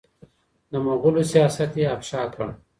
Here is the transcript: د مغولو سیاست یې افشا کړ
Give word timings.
د 0.71 0.73
مغولو 0.85 1.23
سیاست 1.31 1.71
یې 1.79 1.85
افشا 1.95 2.21
کړ 2.33 2.47